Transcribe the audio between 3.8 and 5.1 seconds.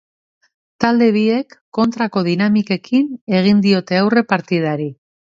aurre partidari.